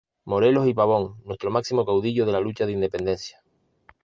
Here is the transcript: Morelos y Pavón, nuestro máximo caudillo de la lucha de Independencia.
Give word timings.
Morelos 0.25 0.67
y 0.67 0.73
Pavón, 0.73 1.17
nuestro 1.25 1.51
máximo 1.51 1.85
caudillo 1.85 2.25
de 2.25 2.31
la 2.31 2.39
lucha 2.39 2.65
de 2.65 2.71
Independencia. 2.71 3.37